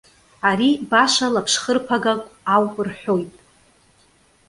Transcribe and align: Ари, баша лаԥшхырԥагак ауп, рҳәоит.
Ари, 0.49 0.71
баша 0.89 1.27
лаԥшхырԥагак 1.33 2.21
ауп, 2.53 2.75
рҳәоит. 2.87 3.33